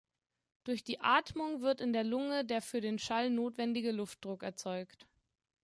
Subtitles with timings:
[0.63, 5.05] Durch die Atmung wird in der Lunge der für den Schall notwendige Luftdruck erzeugt.